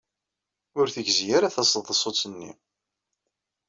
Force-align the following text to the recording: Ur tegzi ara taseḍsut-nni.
Ur 0.79 0.87
tegzi 0.93 1.25
ara 1.37 1.53
taseḍsut-nni. 1.55 2.51